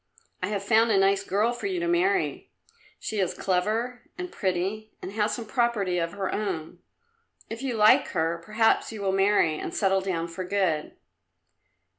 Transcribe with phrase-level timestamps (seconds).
[0.41, 2.49] I have found a nice girl for you to marry;
[2.99, 6.79] she is clever and pretty, and has some property of her own.
[7.51, 10.95] If you like her perhaps you will marry and settle down for good."